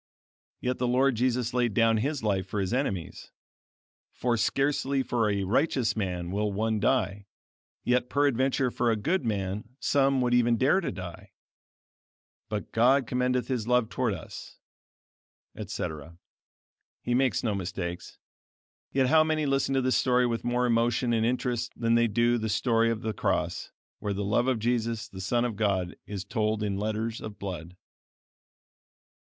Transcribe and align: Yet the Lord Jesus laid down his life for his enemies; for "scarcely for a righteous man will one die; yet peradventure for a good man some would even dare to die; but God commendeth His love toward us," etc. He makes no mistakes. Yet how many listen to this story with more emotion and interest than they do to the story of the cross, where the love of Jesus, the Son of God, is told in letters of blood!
Yet 0.61 0.79
the 0.79 0.87
Lord 0.87 1.13
Jesus 1.13 1.53
laid 1.53 1.75
down 1.75 1.97
his 1.97 2.23
life 2.23 2.47
for 2.47 2.59
his 2.59 2.73
enemies; 2.73 3.29
for 4.11 4.35
"scarcely 4.35 5.03
for 5.03 5.29
a 5.29 5.43
righteous 5.43 5.95
man 5.95 6.31
will 6.31 6.51
one 6.51 6.79
die; 6.79 7.27
yet 7.83 8.09
peradventure 8.09 8.71
for 8.71 8.89
a 8.89 8.95
good 8.95 9.23
man 9.23 9.75
some 9.79 10.19
would 10.21 10.33
even 10.33 10.57
dare 10.57 10.81
to 10.81 10.91
die; 10.91 11.33
but 12.49 12.71
God 12.71 13.05
commendeth 13.05 13.47
His 13.47 13.67
love 13.67 13.89
toward 13.89 14.15
us," 14.15 14.57
etc. 15.55 16.17
He 17.03 17.13
makes 17.13 17.43
no 17.43 17.53
mistakes. 17.53 18.17
Yet 18.91 19.05
how 19.05 19.23
many 19.23 19.45
listen 19.45 19.75
to 19.75 19.81
this 19.83 19.97
story 19.97 20.25
with 20.25 20.43
more 20.43 20.65
emotion 20.65 21.13
and 21.13 21.23
interest 21.27 21.73
than 21.79 21.93
they 21.93 22.07
do 22.07 22.31
to 22.31 22.39
the 22.39 22.49
story 22.49 22.89
of 22.89 23.03
the 23.03 23.13
cross, 23.13 23.69
where 23.99 24.13
the 24.13 24.25
love 24.25 24.47
of 24.47 24.57
Jesus, 24.57 25.07
the 25.07 25.21
Son 25.21 25.45
of 25.45 25.55
God, 25.55 25.95
is 26.07 26.25
told 26.25 26.63
in 26.63 26.75
letters 26.75 27.21
of 27.21 27.37
blood! 27.37 27.77